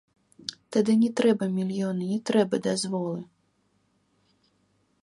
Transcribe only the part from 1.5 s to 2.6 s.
мільёны, не трэба